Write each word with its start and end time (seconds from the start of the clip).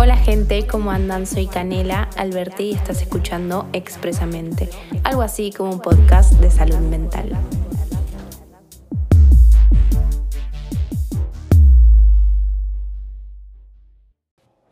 Hola 0.00 0.14
gente, 0.14 0.64
¿cómo 0.70 0.92
andan? 0.92 1.26
Soy 1.26 1.48
Canela 1.48 2.08
Alberti 2.16 2.70
y 2.70 2.74
estás 2.74 3.02
escuchando 3.02 3.66
Expresamente, 3.72 4.68
algo 5.02 5.22
así 5.22 5.50
como 5.50 5.72
un 5.72 5.80
podcast 5.80 6.34
de 6.34 6.52
salud 6.52 6.78
mental. 6.78 7.32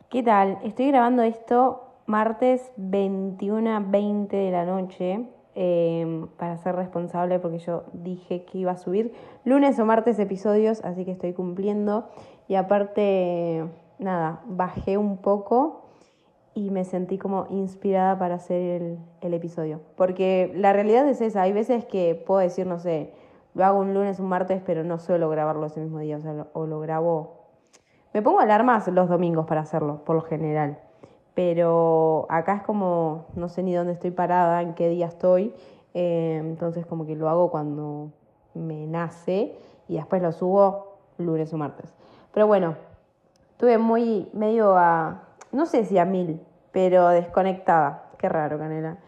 ¿Qué 0.09 0.23
tal? 0.23 0.59
Estoy 0.63 0.87
grabando 0.87 1.23
esto 1.23 1.83
martes 2.05 2.61
21.20 2.77 4.29
de 4.29 4.51
la 4.51 4.63
noche 4.63 5.27
em, 5.55 6.27
para 6.37 6.57
ser 6.59 6.77
responsable 6.77 7.39
porque 7.39 7.59
yo 7.59 7.83
dije 7.91 8.45
que 8.45 8.59
iba 8.59 8.71
a 8.71 8.77
subir 8.77 9.11
lunes 9.43 9.77
o 9.77 9.85
martes 9.85 10.19
episodios, 10.19 10.81
así 10.85 11.03
que 11.03 11.11
estoy 11.11 11.33
cumpliendo. 11.33 12.07
Y 12.47 12.55
aparte, 12.55 13.65
nada, 13.99 14.41
bajé 14.45 14.97
un 14.97 15.17
poco 15.17 15.87
y 16.53 16.71
me 16.71 16.85
sentí 16.85 17.17
como 17.17 17.45
inspirada 17.49 18.17
para 18.17 18.35
hacer 18.35 18.97
el, 19.21 19.33
episodio. 19.33 19.81
Porque 19.95 20.51
la 20.55 20.73
realidad 20.73 21.07
es 21.07 21.21
esa, 21.21 21.43
hay 21.43 21.53
veces 21.53 21.85
que 21.85 22.15
puedo 22.15 22.39
decir, 22.39 22.65
no 22.65 22.79
sé, 22.79 23.13
lo 23.53 23.63
hago 23.65 23.79
un 23.79 23.93
lunes, 23.93 24.19
un 24.19 24.27
martes, 24.27 24.61
pero 24.65 24.83
no 24.83 24.97
suelo 24.97 25.29
grabarlo 25.29 25.65
ese 25.67 25.79
mismo 25.79 25.99
día, 25.99 26.17
o 26.17 26.21
sea, 26.21 26.47
o 26.53 26.65
lo 26.65 26.79
grabo... 26.79 27.37
Me 28.13 28.23
pongo 28.23 28.39
alarmas 28.39 28.87
los 28.87 29.09
domingos 29.09 29.45
para 29.45 29.61
hacerlo, 29.61 30.03
por 30.03 30.15
lo 30.15 30.23
general. 30.23 30.79
Pero 31.35 32.25
acá 32.29 32.55
es 32.55 32.63
como, 32.63 33.25
no 33.35 33.49
sé 33.49 33.61
ni 33.61 33.75
dónde 33.75 33.93
estoy 33.93 34.09
parada, 34.09 34.63
en 34.63 34.73
qué 34.73 34.89
día 34.89 35.05
estoy. 35.05 35.53
Eh, 35.93 36.37
entonces 36.39 36.87
como 36.87 37.05
que 37.05 37.15
lo 37.15 37.29
hago 37.29 37.51
cuando 37.51 38.11
me 38.55 38.87
nace 38.87 39.55
y 39.87 39.97
después 39.97 40.21
lo 40.21 40.31
subo 40.31 40.97
lunes 41.19 41.53
o 41.53 41.57
martes. 41.57 41.93
Pero 42.33 42.47
bueno, 42.47 42.75
Estuve 43.57 43.79
muy 43.79 44.29
medio 44.33 44.77
a, 44.77 45.23
no 45.51 45.65
sé 45.65 45.83
si 45.83 45.97
a 45.97 46.05
mil, 46.05 46.39
pero 46.71 47.07
desconectada. 47.07 48.03
Qué 48.19 48.29
raro, 48.29 48.59
Canela. 48.59 48.99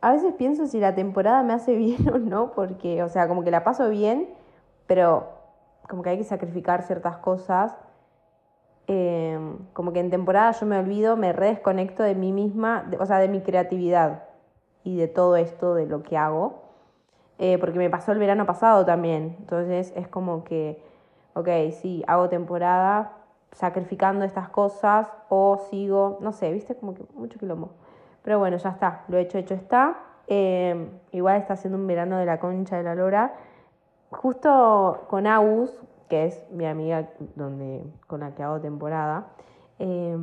A 0.00 0.12
veces 0.12 0.32
pienso 0.38 0.66
si 0.66 0.80
la 0.80 0.94
temporada 0.94 1.42
me 1.42 1.52
hace 1.52 1.74
bien 1.76 2.08
o 2.08 2.16
no, 2.16 2.52
porque, 2.52 3.02
o 3.02 3.10
sea, 3.10 3.28
como 3.28 3.44
que 3.44 3.50
la 3.50 3.62
paso 3.62 3.90
bien, 3.90 4.30
pero 4.86 5.28
como 5.86 6.02
que 6.02 6.08
hay 6.08 6.16
que 6.16 6.24
sacrificar 6.24 6.82
ciertas 6.84 7.18
cosas. 7.18 7.76
Em, 8.86 9.58
como 9.74 9.92
que 9.92 10.00
en 10.00 10.08
temporada 10.08 10.52
yo 10.52 10.64
me 10.64 10.78
olvido, 10.78 11.18
me 11.18 11.34
redesconecto 11.34 12.02
de 12.02 12.14
mí 12.14 12.32
misma, 12.32 12.90
o 12.98 13.04
sea, 13.04 13.18
de 13.18 13.28
mi 13.28 13.42
creatividad 13.42 14.22
y 14.82 14.96
de 14.96 15.08
todo 15.08 15.36
esto, 15.36 15.74
de 15.74 15.84
lo 15.84 16.02
que 16.02 16.16
hago. 16.16 16.62
Eh, 17.36 17.58
porque 17.58 17.76
me 17.76 17.90
pasó 17.90 18.12
el 18.12 18.18
verano 18.18 18.46
pasado 18.46 18.86
también. 18.86 19.36
Entonces 19.40 19.92
es 19.94 20.08
como 20.08 20.42
que, 20.42 20.82
ok, 21.34 21.48
sí, 21.82 22.02
hago 22.06 22.30
temporada, 22.30 23.19
sacrificando 23.52 24.24
estas 24.24 24.48
cosas 24.48 25.08
o 25.28 25.58
sigo, 25.70 26.18
no 26.20 26.32
sé, 26.32 26.52
viste, 26.52 26.74
como 26.76 26.94
que 26.94 27.04
mucho 27.14 27.38
quilombo. 27.38 27.70
Pero 28.22 28.38
bueno, 28.38 28.56
ya 28.56 28.70
está, 28.70 29.04
lo 29.08 29.18
hecho, 29.18 29.38
hecho 29.38 29.54
está. 29.54 29.96
Eh, 30.26 30.88
igual 31.12 31.36
está 31.36 31.54
haciendo 31.54 31.78
un 31.78 31.86
verano 31.86 32.18
de 32.18 32.26
la 32.26 32.38
concha 32.38 32.76
de 32.76 32.82
la 32.82 32.94
lora. 32.94 33.34
Justo 34.10 35.06
con 35.08 35.26
Agus, 35.26 35.76
que 36.08 36.26
es 36.26 36.46
mi 36.50 36.66
amiga 36.66 37.10
donde, 37.36 37.84
con 38.06 38.20
la 38.20 38.34
que 38.34 38.42
hago 38.42 38.60
temporada, 38.60 39.28
eh, 39.78 40.16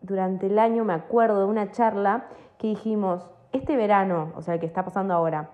durante 0.00 0.46
el 0.46 0.58
año 0.58 0.84
me 0.84 0.94
acuerdo 0.94 1.40
de 1.40 1.46
una 1.46 1.70
charla 1.70 2.26
que 2.58 2.68
dijimos, 2.68 3.30
este 3.52 3.76
verano, 3.76 4.32
o 4.36 4.42
sea, 4.42 4.54
el 4.54 4.60
que 4.60 4.66
está 4.66 4.84
pasando 4.84 5.14
ahora, 5.14 5.50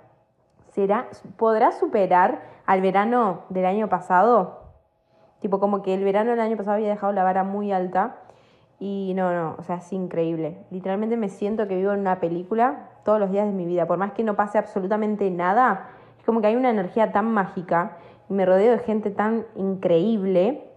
¿será, 0.71 1.09
¿podrá 1.37 1.73
superar 1.73 2.43
al 2.67 2.81
verano 2.81 3.43
del 3.49 3.67
año 3.67 3.89
pasado? 3.89 4.62
Tipo, 5.43 5.61
como 5.61 5.83
que 5.83 5.93
el 5.93 6.05
verano 6.05 6.31
del 6.31 6.41
año 6.41 6.57
pasado 6.57 6.77
había 6.77 6.89
dejado 6.89 7.13
la 7.13 7.25
vara 7.25 7.43
muy 7.43 7.73
alta. 7.73 8.17
Y 8.79 9.13
no, 9.15 9.33
no, 9.35 9.57
o 9.59 9.63
sea, 9.65 9.77
es 9.77 9.93
increíble. 9.93 10.65
Literalmente 10.71 11.17
me 11.17 11.29
siento 11.29 11.69
que 11.69 11.77
vivo 11.77 11.93
en 11.93 12.01
una 12.01 12.21
película 12.21 12.89
todos 13.05 13.21
los 13.21 13.31
días 13.31 13.47
de 13.47 13.53
mi 13.53 13.67
vida. 13.67 13.87
Por 13.87 13.99
más 13.99 14.13
que 14.13 14.25
no 14.25 14.37
pase 14.37 14.57
absolutamente 14.59 15.31
nada, 15.31 15.89
es 16.19 16.25
como 16.25 16.41
que 16.41 16.47
hay 16.47 16.57
una 16.57 16.71
energía 16.71 17.13
tan 17.13 17.33
mágica 17.33 17.99
y 18.31 18.35
me 18.35 18.47
rodeo 18.47 18.73
de 18.73 18.79
gente 18.79 19.11
tan 19.11 19.45
increíble 19.57 20.71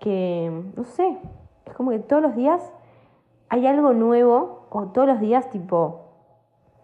que, 0.00 0.50
no 0.76 0.84
sé, 0.84 1.18
es 1.66 1.74
como 1.74 1.92
que 1.92 2.00
todos 2.00 2.22
los 2.22 2.34
días 2.34 2.72
hay 3.48 3.66
algo 3.66 3.92
nuevo 3.92 4.66
o 4.70 4.86
todos 4.88 5.06
los 5.06 5.20
días 5.20 5.50
tipo, 5.50 6.06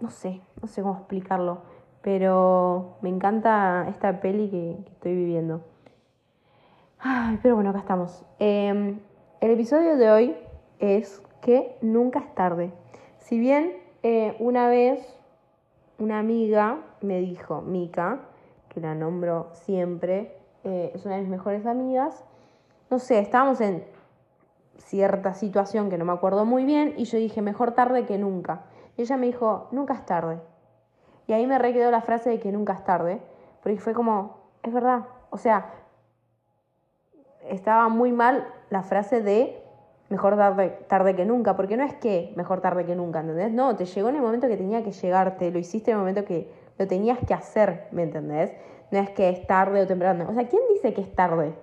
no 0.00 0.10
sé, 0.10 0.40
no 0.60 0.68
sé 0.68 0.82
cómo 0.82 0.94
explicarlo, 0.94 1.62
pero 2.02 2.98
me 3.02 3.08
encanta 3.08 3.86
esta 3.88 4.20
peli 4.20 4.48
que, 4.48 4.78
que 4.84 4.92
estoy 4.92 5.14
viviendo. 5.14 5.62
Ay, 6.98 7.38
pero 7.42 7.56
bueno, 7.56 7.70
acá 7.70 7.80
estamos. 7.80 8.24
Em, 8.38 9.00
el 9.40 9.50
episodio 9.50 9.96
de 9.96 10.10
hoy 10.10 10.36
es 10.78 11.22
que 11.42 11.76
nunca 11.82 12.20
es 12.20 12.34
tarde. 12.34 12.72
Si 13.18 13.38
bien 13.38 13.76
eh, 14.02 14.34
una 14.40 14.68
vez 14.68 15.14
una 15.98 16.18
amiga 16.18 16.78
me 17.02 17.20
dijo, 17.20 17.60
Mika, 17.60 18.20
que 18.70 18.80
la 18.80 18.94
nombro 18.94 19.50
siempre, 19.52 20.38
eh, 20.64 20.92
es 20.94 21.04
una 21.04 21.16
de 21.16 21.22
mis 21.22 21.30
mejores 21.30 21.66
amigas, 21.66 22.24
no 22.90 22.98
sé, 22.98 23.18
estábamos 23.18 23.60
en 23.60 23.84
cierta 24.78 25.34
situación 25.34 25.90
que 25.90 25.98
no 25.98 26.04
me 26.04 26.12
acuerdo 26.12 26.44
muy 26.44 26.64
bien 26.64 26.94
y 26.96 27.04
yo 27.04 27.18
dije, 27.18 27.42
mejor 27.42 27.72
tarde 27.72 28.06
que 28.06 28.16
nunca. 28.16 28.64
Y 28.96 29.02
ella 29.02 29.18
me 29.18 29.26
dijo, 29.26 29.68
nunca 29.70 29.94
es 29.94 30.06
tarde. 30.06 30.40
Y 31.26 31.34
ahí 31.34 31.46
me 31.46 31.58
requedó 31.58 31.90
la 31.90 32.00
frase 32.00 32.30
de 32.30 32.40
que 32.40 32.52
nunca 32.52 32.72
es 32.72 32.84
tarde, 32.84 33.20
porque 33.62 33.78
fue 33.78 33.92
como, 33.92 34.38
es 34.62 34.72
verdad, 34.72 35.06
o 35.30 35.38
sea, 35.38 35.72
estaba 37.50 37.88
muy 37.88 38.12
mal 38.12 38.46
la 38.70 38.82
frase 38.82 39.22
de 39.22 39.62
mejor 40.08 40.36
tarde, 40.36 40.78
tarde, 40.88 41.16
que 41.16 41.24
nunca, 41.24 41.56
porque 41.56 41.76
no 41.76 41.84
es 41.84 41.94
que 41.94 42.32
mejor 42.36 42.60
tarde 42.60 42.84
que 42.84 42.94
nunca, 42.94 43.20
¿entendés? 43.20 43.52
No, 43.52 43.74
te 43.76 43.84
llegó 43.84 44.08
en 44.08 44.16
el 44.16 44.22
momento 44.22 44.48
que 44.48 44.56
tenía 44.56 44.82
que 44.84 44.92
llegarte, 44.92 45.50
lo 45.50 45.58
hiciste 45.58 45.90
en 45.90 45.96
el 45.96 46.00
momento 46.00 46.24
que 46.24 46.48
lo 46.78 46.86
tenías 46.86 47.18
que 47.26 47.34
hacer, 47.34 47.88
¿me 47.90 48.02
entendés? 48.02 48.52
No 48.90 48.98
es 48.98 49.10
que 49.10 49.30
es 49.30 49.46
tarde 49.46 49.82
o 49.82 49.86
temprano. 49.86 50.26
O 50.28 50.34
sea, 50.34 50.46
¿quién 50.48 50.62
dice 50.72 50.94
que 50.94 51.00
es 51.00 51.12
tarde? 51.14 51.54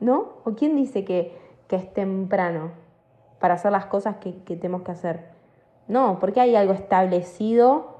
¿No? 0.00 0.34
¿O 0.44 0.54
quién 0.54 0.74
dice 0.74 1.04
que, 1.04 1.36
que 1.68 1.76
es 1.76 1.92
temprano 1.92 2.72
para 3.38 3.54
hacer 3.54 3.70
las 3.70 3.86
cosas 3.86 4.16
que, 4.16 4.42
que 4.42 4.56
tenemos 4.56 4.82
que 4.82 4.90
hacer? 4.90 5.34
No, 5.86 6.18
porque 6.18 6.40
hay 6.40 6.56
algo 6.56 6.72
establecido 6.72 7.94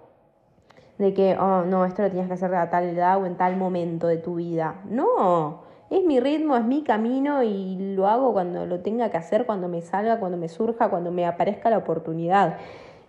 de 0.99 1.13
que, 1.13 1.37
oh, 1.39 1.65
no, 1.65 1.85
esto 1.85 2.03
lo 2.03 2.09
tenías 2.09 2.27
que 2.27 2.35
hacer 2.35 2.55
a 2.55 2.71
tal 2.71 2.85
edad 2.85 3.21
o 3.21 3.27
en 3.27 3.37
tal 3.37 3.57
momento 3.57 4.07
de 4.07 4.17
tu 4.17 4.37
vida. 4.37 4.77
No, 4.87 5.63
es 5.91 6.05
mi 6.05 6.21
ritmo, 6.21 6.57
es 6.57 6.65
mi 6.65 6.83
camino 6.83 7.43
y 7.43 7.95
lo 7.95 8.09
hago 8.09 8.33
cuando 8.33 8.67
lo 8.67 8.81
tenga 8.81 9.11
que 9.11 9.17
hacer, 9.17 9.47
cuando 9.47 9.69
me 9.69 9.83
salga, 9.83 10.19
cuando 10.19 10.39
me 10.39 10.49
surja, 10.49 10.89
cuando 10.89 11.11
me 11.11 11.27
aparezca 11.27 11.71
la 11.71 11.79
oportunidad. 11.79 12.59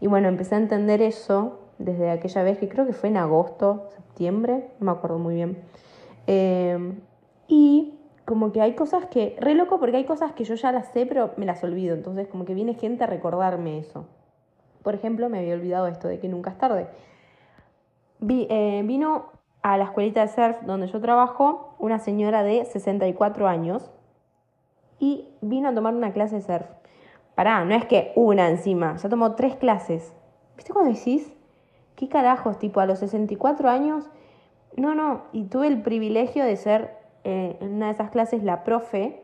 Y 0.01 0.07
bueno, 0.07 0.27
empecé 0.27 0.55
a 0.55 0.59
entender 0.59 1.01
eso 1.01 1.59
desde 1.77 2.11
aquella 2.11 2.43
vez 2.43 2.57
que 2.57 2.69
creo 2.69 2.85
que 2.85 2.93
fue 2.93 3.09
en 3.09 3.17
agosto, 3.17 3.87
septiembre, 3.95 4.69
no 4.79 4.85
me 4.85 4.91
acuerdo 4.91 5.19
muy 5.19 5.35
bien. 5.35 5.57
Em, 6.27 6.99
y 7.47 7.93
como 8.25 8.51
que 8.51 8.61
hay 8.61 8.73
cosas 8.73 9.05
que, 9.05 9.35
re 9.39 9.55
loco 9.55 9.79
porque 9.79 9.97
hay 9.97 10.05
cosas 10.05 10.33
que 10.33 10.43
yo 10.43 10.55
ya 10.55 10.71
las 10.71 10.87
sé 10.91 11.05
pero 11.05 11.31
me 11.37 11.45
las 11.45 11.63
olvido, 11.63 11.95
entonces 11.95 12.27
como 12.27 12.45
que 12.45 12.53
viene 12.53 12.73
gente 12.73 13.03
a 13.03 13.07
recordarme 13.07 13.77
eso. 13.79 14.05
Por 14.83 14.95
ejemplo, 14.95 15.29
me 15.29 15.39
había 15.39 15.55
olvidado 15.55 15.87
esto 15.87 16.07
de 16.07 16.19
que 16.19 16.27
nunca 16.27 16.51
es 16.51 16.57
tarde. 16.57 16.87
Vi, 18.19 18.47
eh, 18.49 18.81
vino 18.85 19.34
a 19.65 19.77
la 19.77 19.85
escuelita 19.85 20.21
de 20.21 20.27
surf 20.27 20.61
donde 20.61 20.85
yo 20.85 21.01
trabajo 21.01 21.73
una 21.79 21.97
señora 21.97 22.43
de 22.43 22.65
64 22.65 23.47
años 23.47 23.89
y 24.99 25.27
vino 25.41 25.69
a 25.69 25.73
tomar 25.73 25.95
una 25.95 26.13
clase 26.13 26.35
de 26.35 26.41
surf. 26.43 26.67
Pará, 27.33 27.65
no 27.65 27.73
es 27.73 27.83
que 27.85 28.13
una 28.15 28.47
encima, 28.47 28.95
ya 28.97 29.09
tomó 29.09 29.33
tres 29.33 29.55
clases. 29.55 30.13
¿Viste 30.55 30.71
cuando 30.71 30.93
decís? 30.93 31.33
¿Qué 31.95 32.07
carajos? 32.07 32.59
Tipo, 32.59 32.79
a 32.79 32.85
los 32.85 32.99
64 32.99 33.67
años. 33.67 34.07
No, 34.77 34.93
no, 34.93 35.23
y 35.31 35.45
tuve 35.45 35.65
el 35.65 35.81
privilegio 35.81 36.45
de 36.45 36.57
ser 36.57 36.95
eh, 37.23 37.57
en 37.59 37.73
una 37.73 37.87
de 37.87 37.93
esas 37.93 38.11
clases 38.11 38.43
la 38.43 38.63
profe 38.63 39.23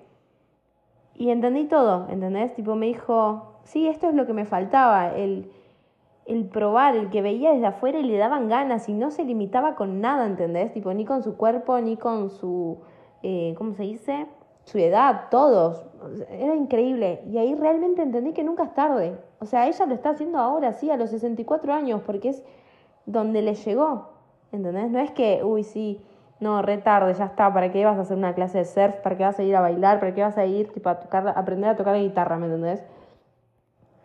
y 1.14 1.30
entendí 1.30 1.66
todo, 1.66 2.08
¿entendés? 2.10 2.56
Tipo, 2.56 2.76
me 2.76 2.88
dijo, 2.88 3.60
sí, 3.64 3.88
esto 3.88 4.10
es 4.10 4.16
lo 4.16 4.26
que 4.26 4.34
me 4.34 4.46
faltaba, 4.46 5.16
el 5.16 5.52
el 6.32 6.46
probar, 6.46 6.96
el 6.96 7.10
que 7.10 7.22
veía 7.22 7.52
desde 7.52 7.66
afuera 7.66 8.00
y 8.00 8.04
le 8.04 8.18
daban 8.18 8.48
ganas 8.48 8.88
y 8.88 8.94
no 8.94 9.12
se 9.12 9.26
limitaba 9.26 9.76
con 9.76 10.00
nada, 10.00 10.26
¿entendés? 10.26 10.72
Tipo, 10.72 10.94
ni 10.94 11.04
con 11.04 11.24
su 11.24 11.36
cuerpo, 11.36 11.80
ni 11.82 11.98
con 11.98 12.30
su, 12.30 12.80
eh, 13.22 13.54
¿cómo 13.58 13.74
se 13.74 13.84
dice? 13.84 14.28
Su 14.64 14.78
edad, 14.78 15.26
todos. 15.30 15.86
Era 16.30 16.56
increíble. 16.56 17.22
Y 17.30 17.38
ahí 17.38 17.54
realmente 17.56 18.02
entendí 18.02 18.32
que 18.32 18.46
nunca 18.46 18.64
es 18.64 18.74
tarde. 18.74 19.18
O 19.40 19.46
sea, 19.46 19.68
ella 19.68 19.86
lo 19.86 19.94
está 19.94 20.12
haciendo 20.12 20.38
ahora, 20.38 20.72
sí, 20.74 20.90
a 20.90 20.96
los 20.96 21.10
64 21.10 21.74
años, 21.74 22.02
porque 22.06 22.30
es 22.30 22.44
donde 23.06 23.42
le 23.42 23.56
llegó, 23.56 24.12
¿entendés? 24.54 24.90
No 24.90 25.00
es 25.00 25.12
que, 25.12 25.42
uy, 25.44 25.64
sí, 25.64 26.02
no, 26.40 26.62
re 26.62 26.78
tarde, 26.78 27.14
ya 27.14 27.26
está, 27.26 27.54
¿para 27.54 27.72
qué 27.72 27.84
vas 27.84 27.98
a 27.98 28.02
hacer 28.02 28.18
una 28.18 28.34
clase 28.34 28.60
de 28.60 28.66
surf? 28.66 28.96
¿Para 29.04 29.18
qué 29.18 29.24
vas 29.24 29.38
a 29.38 29.44
ir 29.44 29.56
a 29.56 29.62
bailar? 29.62 30.00
¿Para 30.00 30.14
qué 30.14 30.22
vas 30.22 30.38
a 30.38 30.46
ir, 30.46 30.72
tipo, 30.72 30.90
a, 30.90 31.00
tocar, 31.00 31.28
aprender 31.36 31.70
a 31.70 31.76
tocar 31.76 31.96
la 31.96 32.02
guitarra, 32.02 32.38
¿me 32.38 32.46
entendés? 32.46 32.84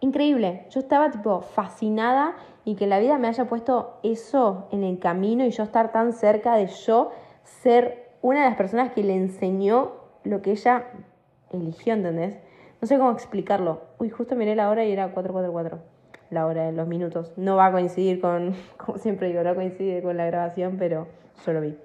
Increíble. 0.00 0.66
Yo 0.70 0.80
estaba 0.80 1.10
tipo 1.10 1.40
fascinada 1.40 2.36
y 2.64 2.74
que 2.74 2.86
la 2.86 2.98
vida 2.98 3.18
me 3.18 3.28
haya 3.28 3.46
puesto 3.46 3.98
eso 4.02 4.68
en 4.72 4.84
el 4.84 4.98
camino 4.98 5.44
y 5.44 5.50
yo 5.50 5.62
estar 5.62 5.92
tan 5.92 6.12
cerca 6.12 6.56
de 6.56 6.66
yo 6.66 7.10
ser 7.44 8.10
una 8.22 8.42
de 8.42 8.48
las 8.48 8.56
personas 8.56 8.92
que 8.92 9.02
le 9.02 9.14
enseñó 9.14 9.92
lo 10.24 10.42
que 10.42 10.52
ella 10.52 10.86
eligió, 11.52 11.94
¿entendés? 11.94 12.38
No 12.80 12.88
sé 12.88 12.98
cómo 12.98 13.12
explicarlo. 13.12 13.82
Uy, 13.98 14.10
justo 14.10 14.36
miré 14.36 14.54
la 14.56 14.68
hora 14.68 14.84
y 14.84 14.92
era 14.92 15.12
444. 15.12 15.78
La 16.30 16.46
hora 16.46 16.64
de 16.64 16.72
los 16.72 16.88
minutos. 16.88 17.32
No 17.36 17.56
va 17.56 17.66
a 17.66 17.72
coincidir 17.72 18.20
con, 18.20 18.54
como 18.76 18.98
siempre 18.98 19.28
digo, 19.28 19.42
no 19.42 19.54
coincide 19.54 20.02
con 20.02 20.16
la 20.16 20.26
grabación, 20.26 20.76
pero 20.78 21.06
yo 21.44 21.52
lo 21.52 21.60
vi. 21.60 21.76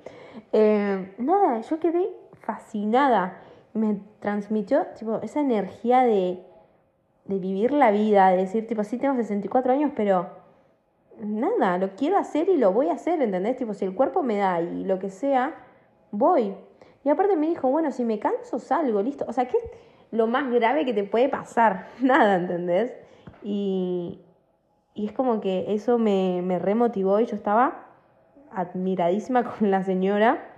Eh, 0.52 1.14
nada, 1.18 1.62
yo 1.62 1.80
quedé 1.80 2.10
fascinada. 2.40 3.38
Me 3.74 4.00
transmitió 4.20 4.88
tipo, 4.98 5.20
esa 5.22 5.40
energía 5.42 6.04
de, 6.04 6.44
de 7.32 7.40
vivir 7.40 7.72
la 7.72 7.92
vida, 7.92 8.30
de 8.30 8.38
decir, 8.38 8.68
tipo, 8.68 8.84
sí 8.84 8.98
tengo 8.98 9.16
64 9.16 9.72
años, 9.72 9.94
pero 9.96 10.30
nada, 11.24 11.78
lo 11.78 11.96
quiero 11.96 12.18
hacer 12.18 12.50
y 12.50 12.58
lo 12.58 12.74
voy 12.74 12.90
a 12.90 12.94
hacer, 12.94 13.22
¿entendés? 13.22 13.56
Tipo, 13.56 13.74
si 13.74 13.86
el 13.86 13.96
cuerpo 13.96 14.22
me 14.22 14.38
da 14.38 14.62
y 14.62 14.84
lo 14.84 15.00
que 15.00 15.10
sea, 15.10 15.56
voy. 16.12 16.54
Y 17.06 17.10
aparte 17.10 17.38
me 17.38 17.48
dijo, 17.48 17.70
bueno, 17.70 17.92
si 17.92 18.04
me 18.04 18.20
canso, 18.20 18.60
salgo, 18.60 19.02
listo. 19.02 19.24
O 19.30 19.34
sea, 19.34 19.48
¿qué 19.48 19.58
es 19.58 19.64
lo 20.12 20.28
más 20.28 20.52
grave 20.52 20.84
que 20.84 20.94
te 20.94 21.06
puede 21.06 21.30
pasar? 21.30 21.88
Nada, 22.02 22.36
¿entendés? 22.36 22.94
Y, 23.44 24.20
y 24.94 25.08
es 25.08 25.14
como 25.14 25.40
que 25.40 25.74
eso 25.74 25.98
me, 25.98 26.42
me 26.44 26.60
remotivó 26.60 27.20
y 27.22 27.28
yo 27.28 27.36
estaba 27.36 27.88
admiradísima 28.52 29.44
con 29.58 29.72
la 29.72 29.84
señora. 29.84 30.50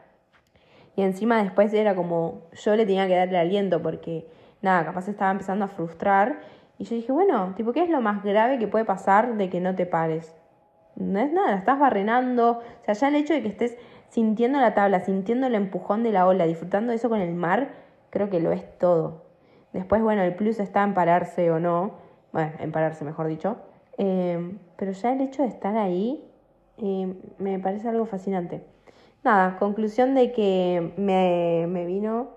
Y 0.95 1.03
encima 1.03 1.41
después 1.41 1.71
era 1.73 1.95
como, 1.95 2.41
yo 2.53 2.75
le 2.75 2.85
tenía 2.87 3.07
que 3.07 3.15
darle 3.15 3.37
aliento 3.37 3.81
porque, 3.81 4.27
nada, 4.63 4.85
capaz 4.85 5.07
estaba 5.07 5.29
empezando 5.29 5.65
a 5.65 5.67
frustrar. 5.67 6.41
Y 6.77 6.85
yo 6.85 6.95
dije, 6.95 7.11
bueno, 7.11 7.53
tipo, 7.55 7.71
¿qué 7.71 7.83
es 7.83 7.89
lo 7.89 8.01
más 8.01 8.23
grave 8.23 8.59
que 8.59 8.67
puede 8.67 8.85
pasar 8.85 9.37
de 9.37 9.49
que 9.49 9.59
no 9.59 9.75
te 9.75 9.85
pares? 9.85 10.35
No 10.95 11.19
es 11.19 11.31
nada, 11.31 11.55
estás 11.55 11.79
barrenando. 11.79 12.59
O 12.59 12.83
sea, 12.83 12.93
ya 12.93 13.07
el 13.07 13.15
hecho 13.15 13.33
de 13.33 13.41
que 13.41 13.47
estés 13.47 13.77
sintiendo 14.09 14.59
la 14.59 14.73
tabla, 14.73 14.99
sintiendo 14.99 15.47
el 15.47 15.55
empujón 15.55 16.03
de 16.03 16.11
la 16.11 16.27
ola, 16.27 16.45
disfrutando 16.45 16.93
eso 16.93 17.09
con 17.09 17.19
el 17.19 17.33
mar, 17.33 17.73
creo 18.09 18.29
que 18.29 18.39
lo 18.39 18.51
es 18.51 18.77
todo. 18.77 19.23
Después, 19.71 20.03
bueno, 20.03 20.21
el 20.21 20.35
plus 20.35 20.59
está 20.59 20.83
en 20.83 20.93
pararse 20.93 21.49
o 21.51 21.59
no, 21.59 21.95
bueno, 22.31 22.51
en 22.59 22.71
pararse 22.71 23.03
mejor 23.03 23.27
dicho, 23.27 23.57
eh, 23.97 24.55
pero 24.75 24.91
ya 24.91 25.13
el 25.13 25.21
hecho 25.21 25.41
de 25.41 25.47
estar 25.47 25.75
ahí 25.77 26.23
eh, 26.77 27.13
me 27.39 27.57
parece 27.59 27.89
algo 27.89 28.05
fascinante. 28.05 28.63
Nada, 29.23 29.57
conclusión 29.57 30.13
de 30.13 30.31
que 30.31 30.93
me, 30.97 31.65
me 31.67 31.85
vino 31.85 32.29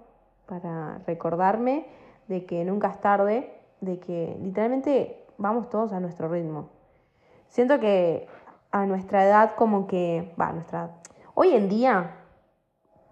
para 0.47 0.99
recordarme 1.07 1.87
de 2.29 2.47
que 2.47 2.65
nunca 2.65 2.89
es 2.89 3.01
tarde, 3.01 3.53
de 3.81 3.99
que 3.99 4.37
literalmente 4.41 5.25
vamos 5.39 5.69
todos 5.69 5.93
a 5.93 6.01
nuestro 6.01 6.29
ritmo. 6.29 6.71
Siento 7.49 7.79
que 7.81 8.27
a 8.71 8.87
nuestra 8.87 9.25
edad 9.25 9.55
como 9.57 9.87
que, 9.87 10.35
va, 10.41 10.53
nuestra 10.53 10.91
Hoy 11.35 11.55
en 11.55 11.69
día, 11.69 12.17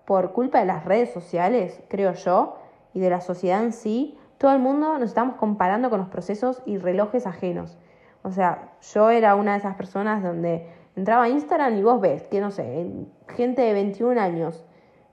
por 0.06 0.32
culpa 0.32 0.60
de 0.60 0.64
las 0.64 0.86
redes 0.86 1.12
sociales, 1.12 1.82
creo 1.88 2.14
yo, 2.14 2.56
y 2.94 3.00
de 3.00 3.10
la 3.10 3.20
sociedad 3.20 3.62
en 3.62 3.72
sí, 3.72 4.18
todo 4.38 4.52
el 4.52 4.60
mundo 4.60 4.98
nos 4.98 5.10
estamos 5.10 5.36
comparando 5.36 5.90
con 5.90 6.00
los 6.00 6.08
procesos 6.08 6.62
y 6.64 6.78
relojes 6.78 7.26
ajenos. 7.26 7.76
O 8.22 8.30
sea, 8.30 8.72
yo 8.80 9.10
era 9.10 9.34
una 9.34 9.52
de 9.52 9.58
esas 9.58 9.76
personas 9.76 10.22
donde 10.22 10.66
entraba 10.96 11.24
a 11.24 11.28
Instagram 11.28 11.76
y 11.76 11.82
vos 11.82 12.00
ves 12.00 12.26
que, 12.28 12.40
no 12.40 12.50
sé, 12.50 12.86
gente 13.28 13.60
de 13.60 13.74
21 13.74 14.18
años, 14.18 14.64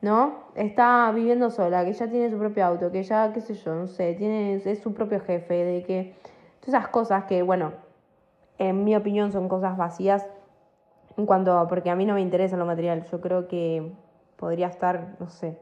¿no? 0.01 0.45
Está 0.56 1.12
viviendo 1.13 1.50
sola, 1.50 1.86
que 1.86 1.94
ya 1.94 2.09
tiene 2.09 2.30
su 2.30 2.38
propio 2.38 2.65
auto, 2.65 2.92
que 2.92 3.03
ya, 3.03 3.31
qué 3.33 3.42
sé 3.42 3.53
yo, 3.53 3.75
no 3.75 3.88
sé, 3.88 4.15
tiene, 4.15 4.56
es 4.56 4.80
su 4.80 4.94
propio 4.94 5.19
jefe, 5.19 5.53
de 5.53 5.83
que... 5.83 6.15
Todas 6.59 6.75
esas 6.75 6.89
cosas 6.89 7.24
que, 7.24 7.42
bueno, 7.42 7.71
en 8.59 8.83
mi 8.83 8.95
opinión 8.95 9.31
son 9.31 9.50
cosas 9.50 9.77
vacías 9.77 10.30
en 11.18 11.25
cuanto, 11.25 11.65
porque 11.68 11.89
a 11.89 11.95
mí 11.95 12.06
no 12.06 12.13
me 12.13 12.21
interesa 12.21 12.56
lo 12.56 12.68
material, 12.68 13.03
yo 13.12 13.19
creo 13.19 13.48
que 13.48 13.92
podría 14.36 14.68
estar, 14.68 15.15
no 15.19 15.27
sé, 15.30 15.57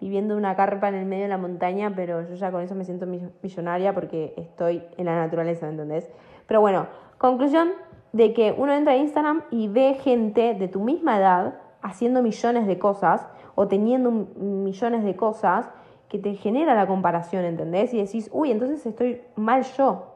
viviendo 0.00 0.36
una 0.36 0.54
carpa 0.54 0.88
en 0.88 0.96
el 0.96 1.06
medio 1.06 1.22
de 1.22 1.28
la 1.30 1.38
montaña, 1.38 1.94
pero 1.96 2.28
yo 2.28 2.34
ya 2.34 2.50
con 2.50 2.60
eso 2.60 2.74
me 2.74 2.84
siento 2.84 3.06
millonaria 3.06 3.94
porque 3.94 4.34
estoy 4.36 4.84
en 4.98 5.06
la 5.06 5.16
naturaleza, 5.16 5.64
¿me 5.64 5.72
entendés? 5.72 6.10
Pero 6.46 6.60
bueno, 6.60 6.88
conclusión 7.16 7.70
de 8.12 8.34
que 8.34 8.54
uno 8.56 8.74
entra 8.74 8.92
a 8.92 8.96
Instagram 8.96 9.44
y 9.50 9.68
ve 9.68 9.94
gente 9.94 10.54
de 10.54 10.68
tu 10.68 10.80
misma 10.80 11.16
edad 11.16 11.54
haciendo 11.80 12.22
millones 12.22 12.66
de 12.66 12.78
cosas 12.78 13.26
o 13.54 13.68
teniendo 13.68 14.10
millones 14.10 15.04
de 15.04 15.16
cosas 15.16 15.70
que 16.08 16.18
te 16.18 16.34
genera 16.34 16.74
la 16.74 16.86
comparación, 16.86 17.44
¿entendés? 17.44 17.92
Y 17.94 17.98
decís, 17.98 18.30
uy, 18.32 18.50
entonces 18.50 18.84
estoy 18.86 19.22
mal 19.36 19.62
yo. 19.76 20.14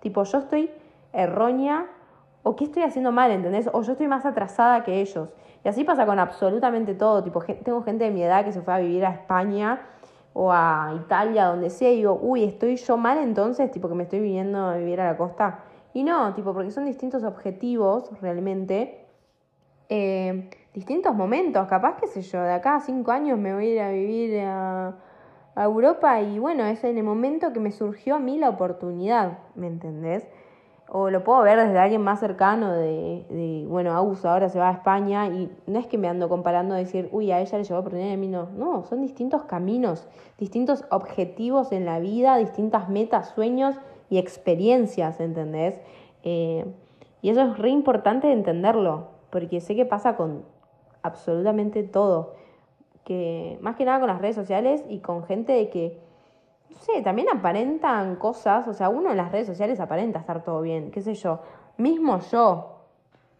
Tipo, 0.00 0.24
yo 0.24 0.38
estoy 0.38 0.70
errónea 1.12 1.86
o 2.42 2.56
qué 2.56 2.64
estoy 2.64 2.82
haciendo 2.82 3.12
mal, 3.12 3.30
¿entendés? 3.30 3.68
O 3.72 3.82
yo 3.82 3.92
estoy 3.92 4.08
más 4.08 4.24
atrasada 4.24 4.82
que 4.82 5.00
ellos. 5.00 5.28
Y 5.64 5.68
así 5.68 5.84
pasa 5.84 6.06
con 6.06 6.18
absolutamente 6.18 6.94
todo. 6.94 7.22
Tipo, 7.22 7.40
tengo 7.40 7.82
gente 7.82 8.04
de 8.04 8.10
mi 8.10 8.22
edad 8.22 8.44
que 8.44 8.52
se 8.52 8.62
fue 8.62 8.74
a 8.74 8.78
vivir 8.78 9.04
a 9.04 9.10
España 9.10 9.80
o 10.32 10.52
a 10.52 10.94
Italia, 10.96 11.46
donde 11.46 11.70
sea, 11.70 11.90
y 11.90 11.96
digo, 11.96 12.18
uy, 12.20 12.44
estoy 12.44 12.76
yo 12.76 12.96
mal 12.96 13.18
entonces, 13.18 13.70
tipo 13.70 13.88
que 13.88 13.94
me 13.94 14.04
estoy 14.04 14.20
viniendo 14.20 14.58
a 14.58 14.76
vivir 14.76 15.00
a 15.00 15.04
la 15.04 15.16
costa. 15.16 15.64
Y 15.92 16.04
no, 16.04 16.34
tipo, 16.34 16.54
porque 16.54 16.70
son 16.70 16.86
distintos 16.86 17.24
objetivos 17.24 18.10
realmente, 18.20 19.06
eh, 19.88 20.48
distintos 20.74 21.14
momentos. 21.14 21.66
Capaz, 21.68 21.96
qué 21.96 22.06
sé 22.06 22.22
yo, 22.22 22.42
de 22.42 22.52
acá 22.52 22.76
a 22.76 22.80
cinco 22.80 23.10
años 23.10 23.38
me 23.38 23.54
voy 23.54 23.66
a 23.66 23.72
ir 23.72 23.80
a 23.80 23.90
vivir 23.90 24.40
a, 24.40 24.94
a 25.54 25.64
Europa 25.64 26.20
y 26.20 26.38
bueno, 26.38 26.64
es 26.64 26.82
en 26.84 26.96
el 26.98 27.04
momento 27.04 27.52
que 27.52 27.60
me 27.60 27.72
surgió 27.72 28.16
a 28.16 28.18
mí 28.18 28.38
la 28.38 28.50
oportunidad, 28.50 29.38
¿me 29.54 29.66
entendés? 29.66 30.26
o 30.92 31.08
lo 31.08 31.22
puedo 31.22 31.40
ver 31.42 31.58
desde 31.58 31.78
alguien 31.78 32.02
más 32.02 32.18
cercano 32.18 32.72
de, 32.72 33.24
de, 33.30 33.64
bueno, 33.68 33.92
Agus 33.92 34.24
ahora 34.24 34.48
se 34.48 34.58
va 34.58 34.70
a 34.70 34.72
España 34.72 35.28
y 35.28 35.48
no 35.66 35.78
es 35.78 35.86
que 35.86 35.98
me 35.98 36.08
ando 36.08 36.28
comparando 36.28 36.74
decir, 36.74 37.08
uy, 37.12 37.30
a 37.30 37.40
ella 37.40 37.58
le 37.58 37.64
llegó 37.64 37.76
a 37.76 37.80
oportunidad 37.80 38.10
y 38.10 38.14
a 38.14 38.16
mí 38.16 38.26
no. 38.26 38.48
No, 38.56 38.84
son 38.84 39.00
distintos 39.00 39.44
caminos, 39.44 40.08
distintos 40.38 40.84
objetivos 40.90 41.70
en 41.70 41.86
la 41.86 42.00
vida, 42.00 42.36
distintas 42.38 42.88
metas, 42.88 43.28
sueños 43.28 43.76
y 44.08 44.18
experiencias, 44.18 45.20
¿entendés? 45.20 45.80
Eh, 46.24 46.66
y 47.22 47.30
eso 47.30 47.42
es 47.42 47.56
re 47.56 47.70
importante 47.70 48.32
entenderlo, 48.32 49.10
porque 49.30 49.60
sé 49.60 49.76
que 49.76 49.86
pasa 49.86 50.16
con 50.16 50.42
absolutamente 51.02 51.82
todo. 51.82 52.34
Que 53.04 53.58
más 53.60 53.76
que 53.76 53.84
nada 53.84 53.98
con 53.98 54.08
las 54.08 54.20
redes 54.20 54.36
sociales 54.36 54.84
y 54.88 55.00
con 55.00 55.24
gente 55.24 55.52
de 55.52 55.70
que 55.70 55.98
no 56.70 56.78
sé, 56.78 57.02
también 57.02 57.28
aparentan 57.28 58.16
cosas, 58.16 58.66
o 58.68 58.72
sea, 58.72 58.88
uno 58.88 59.10
en 59.10 59.16
las 59.16 59.32
redes 59.32 59.46
sociales 59.46 59.80
aparenta 59.80 60.20
estar 60.20 60.44
todo 60.44 60.62
bien, 60.62 60.90
qué 60.90 61.00
sé 61.02 61.14
yo. 61.14 61.40
Mismo 61.76 62.20
yo, 62.30 62.80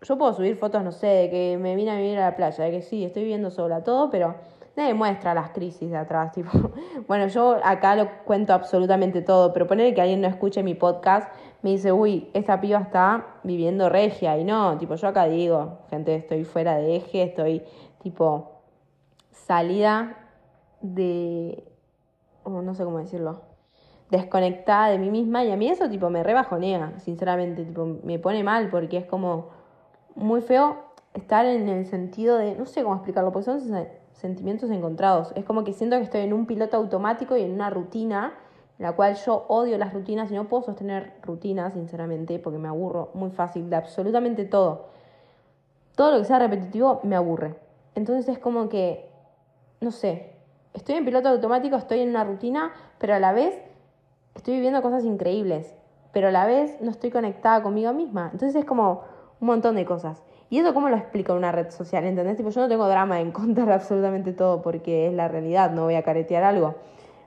yo 0.02 0.18
puedo 0.18 0.32
subir 0.32 0.56
fotos, 0.56 0.82
no 0.82 0.92
sé, 0.92 1.06
de 1.06 1.30
que 1.30 1.58
me 1.58 1.76
vine 1.76 1.92
a 1.92 1.96
vivir 1.96 2.18
a 2.18 2.30
la 2.30 2.36
playa, 2.36 2.64
de 2.64 2.70
que 2.70 2.82
sí, 2.82 3.04
estoy 3.04 3.22
viviendo 3.22 3.50
sola, 3.50 3.84
todo, 3.84 4.10
pero 4.10 4.34
nadie 4.76 4.94
muestra 4.94 5.34
las 5.34 5.50
crisis 5.50 5.90
de 5.90 5.96
atrás, 5.96 6.32
tipo. 6.34 6.50
Bueno, 7.06 7.28
yo 7.28 7.58
acá 7.62 7.96
lo 7.96 8.08
cuento 8.24 8.52
absolutamente 8.52 9.22
todo, 9.22 9.52
pero 9.52 9.66
poner 9.66 9.94
que 9.94 10.00
alguien 10.00 10.20
no 10.20 10.28
escuche 10.28 10.62
mi 10.62 10.74
podcast, 10.74 11.32
me 11.62 11.70
dice, 11.70 11.92
uy, 11.92 12.30
esta 12.32 12.60
piba 12.60 12.78
está 12.78 13.26
viviendo 13.42 13.88
regia, 13.88 14.38
y 14.38 14.44
no, 14.44 14.78
tipo, 14.78 14.94
yo 14.94 15.08
acá 15.08 15.26
digo, 15.26 15.80
gente, 15.90 16.14
estoy 16.14 16.44
fuera 16.44 16.76
de 16.76 16.96
eje, 16.96 17.22
estoy, 17.22 17.62
tipo, 18.02 18.62
salida 19.30 20.16
de 20.80 21.64
no 22.48 22.74
sé 22.74 22.84
cómo 22.84 22.98
decirlo, 22.98 23.42
desconectada 24.10 24.88
de 24.88 24.98
mí 24.98 25.10
misma 25.10 25.44
y 25.44 25.52
a 25.52 25.56
mí 25.56 25.68
eso 25.68 25.88
tipo 25.88 26.10
me 26.10 26.22
rebajonea, 26.22 26.98
sinceramente, 26.98 27.64
tipo 27.64 27.86
me 28.02 28.18
pone 28.18 28.42
mal 28.42 28.70
porque 28.70 28.96
es 28.96 29.06
como 29.06 29.48
muy 30.14 30.40
feo 30.40 30.76
estar 31.14 31.46
en 31.46 31.68
el 31.68 31.86
sentido 31.86 32.36
de, 32.36 32.54
no 32.56 32.66
sé 32.66 32.82
cómo 32.82 32.96
explicarlo, 32.96 33.32
porque 33.32 33.44
son 33.44 33.60
sentimientos 34.12 34.70
encontrados. 34.70 35.32
Es 35.34 35.44
como 35.44 35.64
que 35.64 35.72
siento 35.72 35.96
que 35.96 36.02
estoy 36.02 36.22
en 36.22 36.32
un 36.32 36.46
piloto 36.46 36.76
automático 36.76 37.36
y 37.36 37.42
en 37.42 37.52
una 37.52 37.70
rutina, 37.70 38.34
la 38.78 38.92
cual 38.92 39.14
yo 39.14 39.44
odio 39.48 39.76
las 39.78 39.92
rutinas 39.92 40.30
y 40.30 40.34
no 40.34 40.48
puedo 40.48 40.62
sostener 40.62 41.14
rutinas, 41.22 41.74
sinceramente, 41.74 42.38
porque 42.38 42.58
me 42.58 42.68
aburro 42.68 43.10
muy 43.14 43.30
fácil 43.30 43.68
de 43.70 43.76
absolutamente 43.76 44.44
todo. 44.44 44.86
Todo 45.96 46.12
lo 46.12 46.18
que 46.18 46.24
sea 46.24 46.38
repetitivo 46.38 47.00
me 47.02 47.16
aburre. 47.16 47.54
Entonces 47.94 48.28
es 48.28 48.38
como 48.38 48.68
que, 48.68 49.10
no 49.80 49.90
sé, 49.90 50.32
estoy 50.72 50.94
en 50.94 51.04
piloto 51.04 51.28
automático, 51.28 51.76
estoy 51.76 52.00
en 52.00 52.10
una 52.10 52.24
rutina, 52.24 52.72
pero 52.98 53.14
a 53.14 53.18
la 53.18 53.32
vez 53.32 53.58
estoy 54.34 54.54
viviendo 54.54 54.82
cosas 54.82 55.04
increíbles, 55.04 55.74
pero 56.12 56.28
a 56.28 56.30
la 56.30 56.46
vez 56.46 56.80
no 56.80 56.90
estoy 56.90 57.10
conectada 57.10 57.62
conmigo 57.62 57.92
misma. 57.92 58.30
Entonces 58.32 58.54
es 58.54 58.64
como 58.64 59.02
un 59.40 59.46
montón 59.46 59.76
de 59.76 59.84
cosas. 59.84 60.22
¿Y 60.50 60.58
eso 60.58 60.74
cómo 60.74 60.88
lo 60.88 60.96
explico 60.96 61.32
en 61.32 61.38
una 61.38 61.52
red 61.52 61.70
social? 61.70 62.04
¿Entendés? 62.04 62.36
Tipo, 62.36 62.50
yo 62.50 62.60
no 62.60 62.68
tengo 62.68 62.88
drama 62.88 63.20
en 63.20 63.30
contar 63.32 63.70
absolutamente 63.70 64.32
todo 64.32 64.60
porque 64.60 65.06
es 65.06 65.14
la 65.14 65.28
realidad, 65.28 65.70
no 65.70 65.84
voy 65.84 65.94
a 65.94 66.02
caretear 66.02 66.42
algo. 66.42 66.74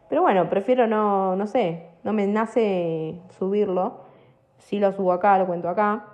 Pero 0.09 0.21
bueno, 0.21 0.49
prefiero 0.49 0.87
no, 0.87 1.35
no 1.37 1.47
sé, 1.47 1.87
no 2.03 2.11
me 2.11 2.27
nace 2.27 3.21
subirlo. 3.39 4.01
Si 4.59 4.77
lo 4.77 4.91
subo 4.91 5.13
acá, 5.13 5.39
lo 5.39 5.47
cuento 5.47 5.69
acá. 5.69 6.05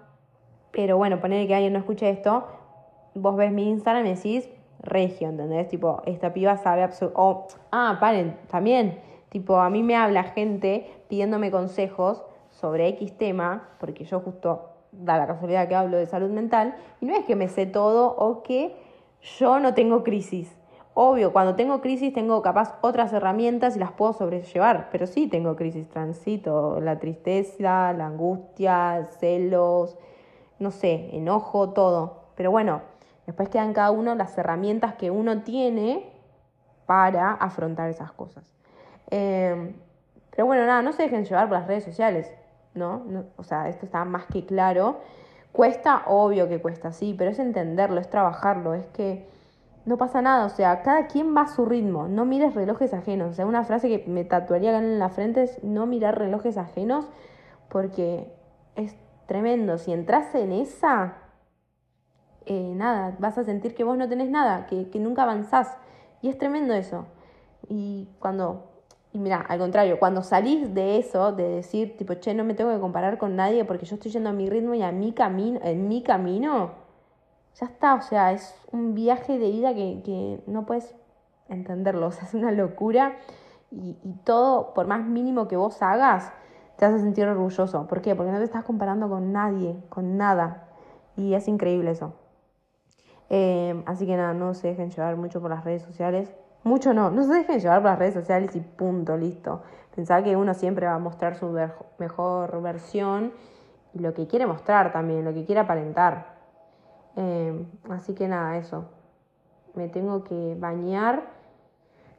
Pero 0.72 0.98
bueno, 0.98 1.20
poner 1.20 1.48
que 1.48 1.56
alguien 1.56 1.74
no 1.74 1.80
escuche 1.80 2.10
esto, 2.10 2.46
vos 3.16 3.36
ves 3.36 3.51
mi 3.51 3.68
Instagram 3.70 4.06
y 4.06 4.10
decís, 4.13 4.48
regio, 4.82 5.30
¿entendés? 5.30 5.68
Tipo, 5.68 6.04
esta 6.06 6.32
piba 6.32 6.58
sabe 6.58 6.84
absolutamente... 6.84 7.56
ah, 7.72 7.98
paren, 8.00 8.38
también, 8.50 9.00
tipo, 9.30 9.58
a 9.58 9.70
mí 9.72 9.82
me 9.82 9.96
habla 9.96 10.24
gente 10.25 10.88
pidiéndome 11.08 11.50
consejos 11.50 12.24
sobre 12.51 12.88
X 12.89 13.18
tema, 13.18 13.70
porque 13.80 14.06
yo 14.06 14.20
justo 14.20 14.78
da 14.91 15.17
la 15.17 15.27
casualidad 15.27 15.67
que 15.67 15.75
hablo 15.75 15.98
de 15.98 16.05
salud 16.05 16.29
mental, 16.29 16.75
y 17.01 17.05
no 17.05 17.15
es 17.15 17.25
que 17.25 17.36
me 17.36 17.48
sé 17.48 17.65
todo 17.65 18.15
o 18.15 18.43
que 18.43 18.75
yo 19.22 19.60
no 19.60 19.74
tengo 19.74 20.03
crisis, 20.03 20.60
Obvio, 21.01 21.31
cuando 21.31 21.55
tengo 21.55 21.79
crisis 21.79 22.13
tengo 22.13 22.41
capaz 22.41 22.77
otras 22.81 23.13
herramientas 23.13 23.77
y 23.77 23.79
las 23.79 23.93
puedo 23.93 24.12
sobrellevar, 24.12 24.89
pero 24.91 25.08
sí 25.08 25.27
tengo 25.27 25.55
crisis, 25.55 25.88
transito 25.88 26.81
la 26.81 27.00
tristeza, 27.00 27.93
la 27.93 28.08
angustia, 28.08 29.08
celos, 29.17 29.98
no 30.60 30.72
sé, 30.72 31.10
enojo, 31.13 31.69
todo. 31.69 32.24
Pero 32.36 32.51
bueno, 32.51 32.81
después 33.25 33.48
quedan 33.48 33.72
cada 33.72 33.91
uno 33.91 34.13
las 34.15 34.38
herramientas 34.38 34.96
que 34.96 35.10
uno 35.10 35.43
tiene 35.43 36.10
para 36.86 37.31
afrontar 37.31 37.89
esas 37.89 38.12
cosas. 38.12 38.51
Eh, 39.10 39.74
pero 40.31 40.48
bueno, 40.48 40.65
nada, 40.65 40.81
no 40.81 40.91
se 40.91 41.03
dejen 41.03 41.24
llevar 41.24 41.48
por 41.48 41.60
las 41.60 41.67
redes 41.67 41.86
sociales, 41.86 42.29
¿no? 42.79 43.25
O 43.38 43.43
sea, 43.43 43.69
esto 43.69 43.86
está 43.86 44.05
más 44.05 44.25
que 44.25 44.45
claro. 44.45 45.00
Cuesta, 45.51 46.03
obvio 46.07 46.48
que 46.48 46.62
cuesta, 46.62 46.91
sí, 46.91 47.15
pero 47.17 47.31
es 47.31 47.39
entenderlo, 47.39 48.00
es 48.00 48.09
trabajarlo, 48.09 48.74
es 48.74 48.86
que 48.88 49.27
no 49.86 49.98
pasa 49.98 50.21
nada, 50.21 50.45
o 50.45 50.50
sea, 50.50 50.83
cada 50.83 51.07
quien 51.07 51.36
va 51.36 51.41
a 51.41 51.48
su 51.48 51.65
ritmo, 51.65 52.07
no 52.07 52.25
mires 52.25 52.53
relojes 52.53 52.93
ajenos, 52.93 53.31
o 53.31 53.33
sea, 53.33 53.48
una 53.48 53.63
frase 53.63 53.88
que 53.89 54.07
me 54.07 54.24
tatuaría 54.24 54.77
en 54.77 55.00
la 55.00 55.09
frente 55.09 55.43
es 55.43 55.63
no 55.63 55.88
mirar 55.88 56.19
relojes 56.19 56.57
ajenos 56.57 57.07
porque 57.69 58.31
es 58.75 58.95
tremendo, 59.25 59.79
si 59.79 59.91
entras 59.91 60.36
en 60.36 60.51
esa, 60.51 61.15
eh, 62.45 62.74
nada, 62.75 63.15
vas 63.19 63.38
a 63.39 63.43
sentir 63.43 63.74
que 63.74 63.83
vos 63.83 63.98
no 63.98 64.07
tenés 64.07 64.29
nada, 64.29 64.67
que, 64.67 64.89
que 64.89 65.00
nunca 65.00 65.24
avanzás, 65.24 65.75
y 66.21 66.29
es 66.29 66.38
tremendo 66.38 66.75
eso, 66.75 67.05
y 67.67 68.09
cuando, 68.19 68.68
y 69.12 69.18
mira, 69.18 69.42
al 69.42 69.58
contrario, 69.58 69.98
cuando 69.98 70.22
salís 70.22 70.74
de 70.74 71.00
eso, 71.00 71.32
de 71.32 71.48
decir, 71.48 71.98
tipo, 71.98 72.13
che, 72.16 72.34
no 72.36 72.44
me 72.44 72.54
tengo 72.54 72.72
que 72.72 72.80
comparar 72.80 73.18
con 73.18 73.36
nadie 73.36 73.66
porque 73.66 73.86
yo 73.86 73.96
estoy 73.96 74.12
yendo 74.12 74.30
a 74.30 74.34
mi 74.34 74.50
ritmo 74.50 74.75
y 74.75 74.84
a 74.84 74.92
mi 74.92 75.13
camino, 75.13 75.60
en 75.63 75.88
mi 75.88 76.04
camino, 76.04 76.72
ya 77.56 77.66
está, 77.66 77.96
o 77.96 78.01
sea, 78.01 78.32
es 78.34 78.56
un 78.72 78.94
viaje 78.94 79.39
de 79.39 79.48
ida 79.48 79.74
que, 79.74 80.44
no 80.46 80.66
puedes 80.66 80.96
entenderlo, 81.48 82.08
o 82.08 82.12
sea, 82.12 82.25
es 82.25 82.36
una 82.36 82.51
locura 82.51 83.18
y, 83.72 83.96
todo, 84.24 84.74
por 84.75 84.86
más 84.86 85.04
mínimo 85.06 85.48
que 85.48 85.58
vos 85.58 85.82
hagas, 85.82 86.32
te 86.78 86.86
a 86.86 86.98
sentir 86.98 87.28
orgulloso. 87.28 87.88
¿Por 87.88 88.01
qué? 88.01 88.16
Porque 88.16 88.32
no 88.32 88.38
te 88.38 88.46
estás 88.46 88.63
comparando 88.63 89.10
con 89.10 89.34
nadie, 89.34 89.75
con 89.89 90.16
nada. 90.16 90.70
Y 91.18 91.34
es 91.34 91.50
increíble 91.50 91.92
eso. 91.92 92.13
Eh, 93.30 93.84
así 93.86 94.06
que 94.06 94.16
nada, 94.16 94.34
no 94.34 94.54
se 94.54 94.70
dejen 94.70 94.89
llevar 94.89 95.18
mucho 95.18 95.42
por 95.42 95.50
las 95.50 95.66
redes 95.66 95.84
sociales. 95.84 96.34
Mucho 96.63 96.94
no, 96.94 97.10
no 97.10 97.24
se 97.24 97.34
dejen 97.34 97.60
llevar 97.60 97.82
por 97.82 97.92
las 97.92 98.00
redes 98.00 98.13
sociales 98.16 98.56
y 98.56 98.60
punto, 98.60 99.16
listo. 99.16 99.63
Pensaba 99.96 100.24
que 100.24 100.36
uno 100.36 100.54
siempre 100.54 100.86
va 100.86 100.96
a 100.96 101.00
mostrar 101.00 101.36
su 101.36 101.58
mejor 101.98 102.62
versión 102.62 103.34
y 103.94 104.00
lo 104.00 104.13
que 104.13 104.28
quiere 104.28 104.46
mostrar 104.46 104.92
también, 104.92 105.24
lo 105.24 105.34
que 105.34 105.46
quiere 105.46 105.62
aparentar. 105.62 106.38
Em, 107.16 107.66
así 107.89 108.13
que 108.13 108.28
nada, 108.28 108.58
eso. 108.58 108.86
Me 109.74 109.88
tengo 109.88 110.24
que 110.24 110.56
bañar. 110.60 111.24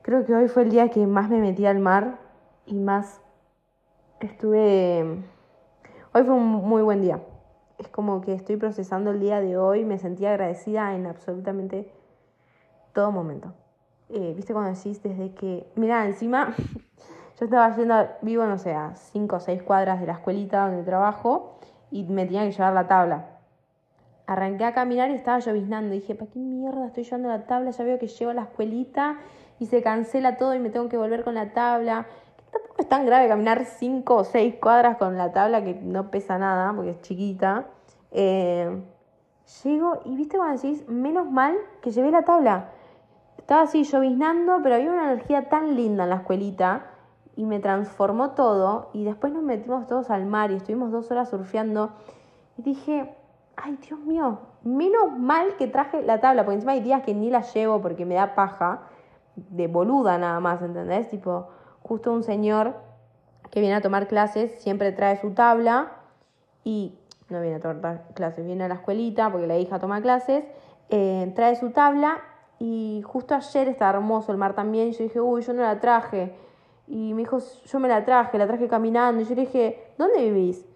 Creo 0.03 0.25
que 0.25 0.35
hoy 0.35 0.49
fue 0.49 0.63
el 0.63 0.71
día 0.71 0.91
que 0.91 1.07
más 1.07 1.29
me 1.29 1.39
metí 1.39 1.67
al 1.67 1.79
mar 1.79 2.19
y 2.67 2.75
más 2.79 3.21
estuve... 4.21 5.23
Hoy 6.13 6.25
fue 6.25 6.35
un 6.35 6.47
muy 6.47 6.83
buen 6.83 7.03
día. 7.03 7.23
Es 7.79 7.89
como 7.89 8.21
que 8.21 8.35
estoy 8.35 8.57
procesando 8.57 9.11
el 9.11 9.21
día 9.21 9.41
de 9.41 9.57
hoy. 9.57 9.85
Me 9.85 9.99
sentí 9.99 10.27
agradecida 10.27 10.95
en 10.95 11.07
absolutamente 11.07 11.93
todo 12.93 13.13
momento. 13.13 13.55
Eh, 14.13 14.33
¿Viste 14.37 14.53
cuando 14.53 14.77
decís 14.77 15.03
desde 15.03 15.33
que... 15.35 15.67
Mira, 15.77 16.07
encima 16.07 16.55
yo 17.39 17.45
estaba 17.45 17.75
yendo, 17.77 17.95
vivo, 18.23 18.45
no 18.45 18.59
sé, 18.59 18.73
a 18.73 18.95
5 18.95 19.37
o 19.37 19.41
6 19.41 19.63
cuadras 19.63 20.01
de 20.01 20.07
la 20.07 20.15
escuelita 20.15 20.67
donde 20.67 20.83
trabajo 20.83 21.59
y 21.91 22.05
me 22.05 22.27
tenía 22.27 22.45
que 22.45 22.53
llevar 22.53 22.73
la 22.75 22.87
tabla 22.87 23.41
arranqué 24.31 24.65
a 24.65 24.73
caminar 24.73 25.11
y 25.11 25.15
estaba 25.15 25.41
lloviznando. 25.41 25.93
Dije, 25.93 26.15
¿para 26.15 26.31
qué 26.31 26.39
mierda 26.39 26.87
estoy 26.87 27.03
llevando 27.03 27.29
la 27.29 27.47
tabla? 27.47 27.73
Ya 27.73 27.85
veo 27.85 27.99
que 27.99 28.07
llego 28.07 28.31
a 28.31 28.35
la 28.35 28.43
escuelita 28.43 29.19
y 29.59 29.67
se 29.67 29.83
cancela 29.83 30.37
todo 30.37 30.55
y 30.55 30.61
me 30.61 30.71
tengo 30.71 30.89
que 30.89 30.97
volver 30.97 31.25
con 31.25 31.35
la 31.35 31.53
tabla. 31.53 32.07
tampoco 32.53 32.77
es 32.79 32.89
tan 32.89 33.07
grave 33.07 33.27
caminar 33.27 33.65
cinco 33.65 34.15
o 34.17 34.25
seis 34.25 34.55
cuadras 34.55 34.99
con 34.99 35.17
la 35.17 35.33
tabla 35.33 35.65
que 35.65 35.75
no 35.75 36.13
pesa 36.13 36.39
nada 36.39 36.73
porque 36.73 36.93
es 36.93 37.01
chiquita. 37.01 37.67
Eh, 38.13 38.81
llego 39.65 40.01
y 40.05 40.15
viste 40.15 40.37
cuando 40.37 40.63
decís, 40.63 40.87
menos 40.87 41.29
mal 41.29 41.57
que 41.83 41.91
llevé 41.91 42.13
la 42.13 42.23
tabla. 42.23 42.71
Estaba 43.51 43.65
así 43.65 43.83
lloviznando, 43.83 44.61
pero 44.63 44.77
había 44.77 44.93
una 44.93 45.11
energía 45.11 45.49
tan 45.49 45.75
linda 45.75 46.05
en 46.05 46.11
la 46.11 46.17
escuelita 46.19 46.87
y 47.35 47.47
me 47.47 47.59
transformó 47.59 48.31
todo. 48.31 48.91
Y 48.93 49.03
después 49.03 49.33
nos 49.33 49.43
metimos 49.43 49.89
todos 49.89 50.09
al 50.11 50.25
mar 50.25 50.53
y 50.53 50.55
estuvimos 50.55 50.93
dos 50.93 51.11
horas 51.11 51.31
surfeando. 51.31 51.91
Y 52.57 52.63
dije, 52.63 53.13
ay, 53.57 53.77
Dios 53.85 53.99
mío, 53.99 54.39
menos 54.63 55.19
mal 55.19 55.57
que 55.57 55.67
traje 55.67 56.01
la 56.03 56.21
tabla, 56.21 56.45
porque 56.45 56.55
encima 56.55 56.75
hay 56.75 56.81
días 56.81 57.03
que 57.03 57.13
ni 57.13 57.29
la 57.29 57.41
llevo 57.41 57.83
porque 57.83 58.07
me 58.07 58.15
da 58.15 58.37
paja, 58.37 58.83
de 59.35 59.67
boluda 59.67 60.17
nada 60.17 60.39
más, 60.39 60.63
¿entendés? 60.63 61.11
Tipo, 61.11 61.49
justo 61.83 62.13
un 62.13 62.23
señor 62.23 62.77
que 63.51 63.59
viene 63.59 63.75
a 63.75 63.81
tomar 63.81 64.07
clases 64.07 64.63
siempre 64.63 64.93
trae 64.93 65.17
su 65.17 65.33
tabla 65.33 65.91
y 66.63 67.01
no 67.29 67.41
viene 67.41 67.57
a 67.57 67.61
tomar 67.61 68.05
clases, 68.15 68.47
viene 68.47 68.63
a 68.63 68.69
la 68.69 68.75
escuelita 68.75 69.29
porque 69.29 69.49
la 69.49 69.59
hija 69.59 69.81
toma 69.81 70.01
clases, 70.03 70.45
eh, 70.89 71.33
trae 71.35 71.57
su 71.57 71.71
tabla 71.73 72.21
y 72.63 73.03
justo 73.07 73.35
ayer 73.35 73.69
estaba 73.69 73.97
hermoso 73.97 74.33
el 74.33 74.39
mar 74.39 74.55
también 74.55 74.89
y 74.89 74.93
yo 74.93 75.03
dije, 75.05 75.19
uy, 75.19 75.41
yo 75.41 75.55
no 75.55 75.63
la 75.63 75.81
traje. 75.81 76.37
Y 76.87 77.15
me 77.15 77.23
dijo, 77.23 77.39
yo 77.65 77.81
me 77.81 77.89
la 77.89 78.05
traje, 78.05 78.37
la 78.37 78.47
traje 78.47 78.69
caminando. 78.69 79.23
Y 79.23 79.25
yo 79.25 79.35
le 79.35 79.41
dije, 79.43 79.95
¿dónde 79.97 80.23
vivís? 80.23 80.67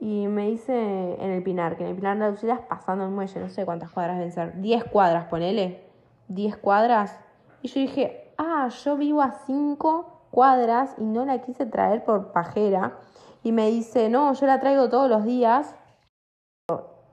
Y 0.00 0.26
me 0.26 0.48
dice 0.48 0.74
en 0.74 1.30
el 1.30 1.44
Pinar, 1.44 1.76
que 1.76 1.84
en 1.84 1.90
el 1.90 1.94
Pinar 1.94 2.18
de 2.18 2.24
Alcidas 2.24 2.60
pasando 2.68 3.04
el 3.04 3.10
muelle, 3.10 3.38
no 3.38 3.48
sé 3.50 3.64
cuántas 3.64 3.90
cuadras 3.90 4.16
deben 4.16 4.32
ser, 4.32 4.60
10 4.60 4.84
cuadras, 4.86 5.26
ponele, 5.26 5.84
10 6.26 6.56
cuadras. 6.56 7.16
Y 7.62 7.68
yo 7.68 7.80
dije, 7.82 8.32
ah, 8.36 8.68
yo 8.68 8.96
vivo 8.96 9.22
a 9.22 9.30
5 9.30 10.22
cuadras 10.32 10.96
y 10.98 11.04
no 11.04 11.24
la 11.24 11.40
quise 11.42 11.66
traer 11.66 12.02
por 12.02 12.32
pajera. 12.32 12.98
Y 13.44 13.52
me 13.52 13.70
dice, 13.70 14.08
no, 14.08 14.32
yo 14.32 14.46
la 14.46 14.58
traigo 14.58 14.88
todos 14.88 15.08
los 15.08 15.24
días. 15.24 15.76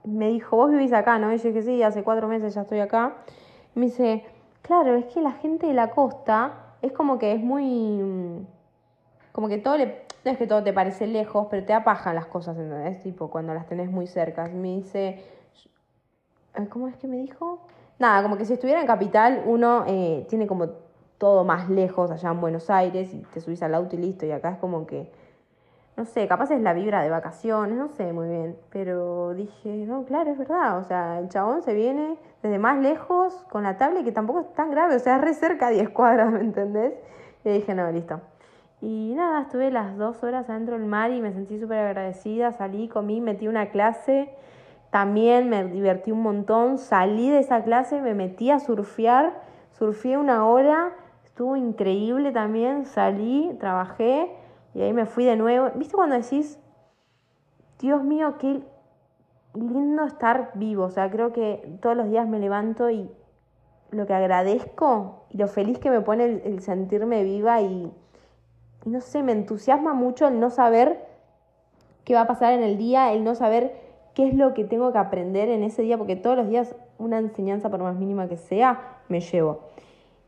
Me 0.03 0.29
dijo, 0.29 0.57
vos 0.57 0.71
vivís 0.71 0.93
acá, 0.93 1.19
¿no? 1.19 1.31
Y 1.31 1.37
yo 1.37 1.49
dije, 1.49 1.61
sí, 1.61 1.83
hace 1.83 2.03
cuatro 2.03 2.27
meses 2.27 2.55
ya 2.55 2.61
estoy 2.61 2.79
acá. 2.79 3.17
Me 3.75 3.85
dice, 3.85 4.25
claro, 4.61 4.95
es 4.95 5.05
que 5.05 5.21
la 5.21 5.33
gente 5.33 5.67
de 5.67 5.73
la 5.73 5.91
costa 5.91 6.53
es 6.81 6.91
como 6.91 7.19
que 7.19 7.33
es 7.33 7.41
muy... 7.41 8.45
Como 9.31 9.49
que 9.49 9.57
todo 9.57 9.77
le 9.77 10.05
no 10.25 10.31
es 10.31 10.39
que 10.39 10.47
todo 10.47 10.63
te 10.63 10.73
parece 10.73 11.05
lejos, 11.05 11.47
pero 11.51 11.63
te 11.63 11.73
apajan 11.73 12.15
las 12.15 12.25
cosas, 12.25 12.57
¿entendés? 12.57 12.99
Tipo, 13.03 13.29
cuando 13.29 13.53
las 13.53 13.67
tenés 13.67 13.91
muy 13.91 14.07
cerca. 14.07 14.47
Me 14.47 14.77
dice, 14.77 15.23
¿cómo 16.71 16.87
es 16.87 16.97
que 16.97 17.07
me 17.07 17.17
dijo? 17.17 17.59
Nada, 17.99 18.23
como 18.23 18.35
que 18.35 18.45
si 18.45 18.53
estuviera 18.53 18.81
en 18.81 18.87
Capital, 18.87 19.43
uno 19.45 19.85
eh, 19.87 20.25
tiene 20.27 20.47
como 20.47 20.69
todo 21.19 21.43
más 21.43 21.69
lejos 21.69 22.09
allá 22.09 22.31
en 22.31 22.41
Buenos 22.41 22.71
Aires 22.71 23.13
y 23.13 23.19
te 23.19 23.39
subís 23.39 23.61
al 23.61 23.75
auto 23.75 23.95
y 23.95 23.99
listo. 23.99 24.25
Y 24.25 24.31
acá 24.31 24.49
es 24.53 24.57
como 24.57 24.87
que, 24.87 25.11
no 25.97 26.03
sé, 26.03 26.27
capaz 26.27 26.51
es 26.51 26.61
la 26.61 26.73
vibra 26.73 27.01
de 27.01 27.09
vacaciones, 27.09 27.77
no 27.77 27.87
sé 27.87 28.11
muy 28.11 28.27
bien. 28.27 28.57
Pero 28.69 29.33
dije, 29.33 29.69
no, 29.85 30.03
claro, 30.03 30.31
es 30.31 30.37
verdad. 30.37 30.77
O 30.77 30.83
sea, 30.83 31.19
el 31.19 31.29
chabón 31.29 31.61
se 31.63 31.73
viene 31.73 32.17
desde 32.43 32.59
más 32.59 32.77
lejos 32.79 33.33
con 33.49 33.63
la 33.63 33.77
tablet 33.77 34.03
que 34.03 34.11
tampoco 34.11 34.41
es 34.41 34.53
tan 34.53 34.71
grave. 34.71 34.95
O 34.97 34.99
sea, 34.99 35.15
es 35.15 35.21
re 35.21 35.33
cerca 35.33 35.67
a 35.67 35.69
10 35.69 35.89
cuadras, 35.91 36.31
¿me 36.31 36.41
entendés? 36.41 36.93
Y 37.45 37.49
dije, 37.49 37.73
no, 37.73 37.89
listo. 37.91 38.19
Y 38.81 39.13
nada, 39.15 39.43
estuve 39.43 39.71
las 39.71 39.97
dos 39.97 40.21
horas 40.21 40.49
adentro 40.49 40.77
del 40.77 40.85
mar 40.85 41.11
y 41.11 41.21
me 41.21 41.31
sentí 41.31 41.57
súper 41.59 41.79
agradecida. 41.79 42.51
Salí, 42.51 42.89
comí, 42.89 43.21
metí 43.21 43.47
una 43.47 43.67
clase. 43.67 44.35
También 44.89 45.49
me 45.49 45.63
divertí 45.63 46.11
un 46.11 46.21
montón. 46.21 46.77
Salí 46.77 47.29
de 47.29 47.39
esa 47.39 47.63
clase, 47.63 48.01
me 48.01 48.13
metí 48.13 48.51
a 48.51 48.59
surfear. 48.59 49.33
Surfé 49.71 50.17
una 50.17 50.45
hora. 50.45 50.91
Estuvo 51.23 51.55
increíble 51.55 52.33
también. 52.33 52.85
Salí, 52.85 53.55
trabajé 53.61 54.29
y 54.75 54.81
ahí 54.81 54.93
me 54.93 55.07
fui 55.07 55.25
de 55.25 55.35
nuevo. 55.35 55.71
¿Viste 55.75 55.95
cuando 55.95 56.15
decís, 56.15 56.59
Dios 57.79 58.03
mío, 58.03 58.35
qué 58.37 58.61
lindo 59.55 60.03
estar 60.03 60.51
vivo? 60.53 60.83
O 60.83 60.91
sea, 60.91 61.09
creo 61.09 61.31
que 61.33 61.77
todos 61.81 61.97
los 61.97 62.09
días 62.09 62.27
me 62.27 62.39
levanto 62.39 62.91
y 62.91 63.09
lo 63.89 64.05
que 64.05 64.13
agradezco 64.13 65.25
y 65.29 65.37
lo 65.37 65.47
feliz 65.47 65.79
que 65.79 65.89
me 65.89 66.01
pone 66.01 66.41
el 66.43 66.61
sentirme 66.61 67.23
viva 67.23 67.61
y 67.61 67.91
no 68.85 69.01
sé, 69.01 69.23
me 69.23 69.31
entusiasma 69.31 69.93
mucho 69.93 70.27
el 70.27 70.39
no 70.39 70.51
saber 70.51 71.05
qué 72.03 72.13
va 72.13 72.21
a 72.21 72.27
pasar 72.27 72.53
en 72.53 72.61
el 72.61 72.77
día, 72.77 73.11
el 73.13 73.23
no 73.23 73.33
saber 73.33 73.75
qué 74.13 74.27
es 74.27 74.35
lo 74.35 74.53
que 74.53 74.63
tengo 74.63 74.91
que 74.91 74.97
aprender 74.99 75.49
en 75.49 75.63
ese 75.63 75.81
día, 75.81 75.97
porque 75.97 76.15
todos 76.15 76.37
los 76.37 76.47
días 76.47 76.75
una 76.97 77.17
enseñanza, 77.17 77.69
por 77.69 77.81
más 77.81 77.95
mínima 77.95 78.27
que 78.29 78.37
sea, 78.37 78.99
me 79.09 79.19
llevo. 79.21 79.61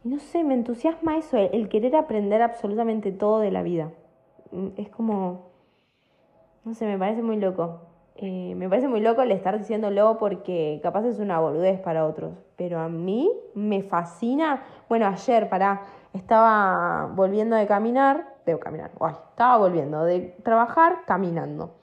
Y 0.04 0.10
no 0.10 0.20
sé, 0.20 0.44
me 0.44 0.54
entusiasma 0.54 1.18
eso, 1.18 1.38
el, 1.38 1.70
querer 1.70 1.96
aprender 1.96 2.42
absolutamente 2.42 3.12
todo 3.12 3.40
de 3.40 3.52
la 3.52 3.62
vida. 3.62 3.92
Mm, 4.52 4.68
es 4.78 4.90
como, 4.90 5.52
no 6.66 6.74
sé, 6.74 6.86
me 6.86 6.98
parece 6.98 7.22
muy 7.22 7.38
loco. 7.38 7.82
Eh, 8.16 8.56
me 8.56 8.68
parece 8.68 8.88
muy 8.88 9.00
loco 9.00 9.22
el 9.22 9.32
estar 9.32 9.58
diciéndolo 9.58 10.18
porque 10.18 10.80
capaz 10.82 11.06
es 11.06 11.20
una 11.20 11.40
boludez 11.40 11.80
para 11.80 12.06
otros, 12.06 12.34
pero 12.56 12.80
a 12.80 12.90
mí 12.90 13.32
me 13.54 13.84
fascina. 13.84 14.64
Bueno, 14.90 15.06
ayer, 15.08 15.50
para, 15.50 15.84
estaba 16.14 17.12
volviendo 17.14 17.56
de 17.56 17.68
caminar 17.68 18.38
de 18.54 18.60
caminar, 18.60 18.92
estaba 19.30 19.58
volviendo 19.58 20.04
de 20.04 20.36
trabajar 20.44 21.04
caminando. 21.06 21.76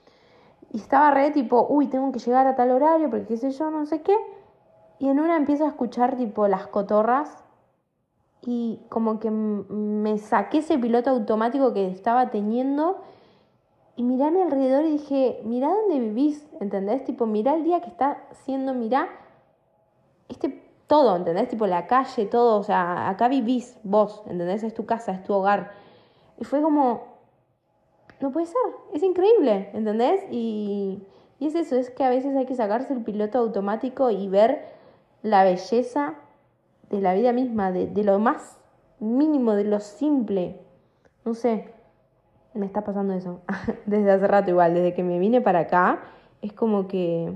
Y 0.72 0.78
estaba 0.78 1.10
re 1.10 1.30
tipo, 1.30 1.66
uy, 1.68 1.86
tengo 1.86 2.10
que 2.10 2.18
llegar 2.18 2.46
a 2.46 2.56
tal 2.56 2.70
horario 2.70 3.10
porque 3.10 3.26
qué 3.26 3.36
sé 3.36 3.50
yo, 3.52 3.70
no 3.70 3.86
sé 3.86 4.02
qué. 4.02 4.16
Y 4.98 5.08
en 5.08 5.20
una 5.20 5.36
empiezo 5.36 5.64
a 5.64 5.68
escuchar 5.68 6.16
tipo 6.16 6.48
las 6.48 6.66
cotorras 6.66 7.43
y 8.46 8.80
como 8.88 9.20
que 9.20 9.30
me 9.30 10.18
saqué 10.18 10.58
ese 10.58 10.78
piloto 10.78 11.10
automático 11.10 11.72
que 11.72 11.88
estaba 11.88 12.30
teniendo 12.30 12.98
y 13.96 14.02
miré 14.02 14.24
a 14.24 14.30
mi 14.30 14.40
alrededor 14.40 14.84
y 14.84 14.92
dije, 14.92 15.40
mirá 15.44 15.68
dónde 15.68 16.00
vivís, 16.00 16.46
¿entendés? 16.60 17.04
Tipo, 17.04 17.26
mirá 17.26 17.54
el 17.54 17.64
día 17.64 17.80
que 17.80 17.88
está 17.88 18.24
siendo, 18.44 18.74
mirá 18.74 19.08
este 20.28 20.62
todo, 20.86 21.16
¿entendés? 21.16 21.48
Tipo 21.48 21.66
la 21.66 21.86
calle, 21.86 22.26
todo, 22.26 22.58
o 22.58 22.62
sea, 22.62 23.08
acá 23.08 23.28
vivís 23.28 23.78
vos, 23.84 24.22
¿entendés? 24.26 24.62
Es 24.62 24.74
tu 24.74 24.84
casa, 24.84 25.12
es 25.12 25.22
tu 25.22 25.32
hogar. 25.32 25.70
Y 26.38 26.44
fue 26.44 26.60
como, 26.60 27.04
no 28.20 28.32
puede 28.32 28.46
ser, 28.46 28.60
es 28.92 29.02
increíble, 29.02 29.70
¿entendés? 29.72 30.22
Y, 30.30 31.02
y 31.38 31.46
es 31.46 31.54
eso, 31.54 31.76
es 31.76 31.90
que 31.90 32.04
a 32.04 32.10
veces 32.10 32.36
hay 32.36 32.46
que 32.46 32.54
sacarse 32.54 32.92
el 32.92 33.04
piloto 33.04 33.38
automático 33.38 34.10
y 34.10 34.28
ver 34.28 34.66
la 35.22 35.44
belleza 35.44 36.16
de 36.90 37.00
la 37.00 37.14
vida 37.14 37.32
misma, 37.32 37.72
de, 37.72 37.86
de 37.86 38.04
lo 38.04 38.18
más 38.18 38.58
mínimo, 39.00 39.54
de 39.54 39.64
lo 39.64 39.80
simple. 39.80 40.60
No 41.24 41.34
sé, 41.34 41.72
me 42.54 42.66
está 42.66 42.84
pasando 42.84 43.14
eso. 43.14 43.40
desde 43.86 44.10
hace 44.10 44.26
rato 44.26 44.50
igual, 44.50 44.74
desde 44.74 44.94
que 44.94 45.02
me 45.02 45.18
vine 45.18 45.40
para 45.40 45.60
acá, 45.60 46.02
es 46.42 46.52
como 46.52 46.88
que 46.88 47.32